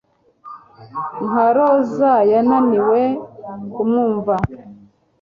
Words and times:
Nka 1.27 1.47
roza 1.55 2.13
yananiwe 2.31 3.01
kumwumva 3.73 4.35